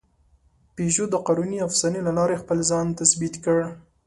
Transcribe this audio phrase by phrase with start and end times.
[0.75, 3.57] پيژو د قانوني افسانې له لارې خپل ځان تثبیت کړ.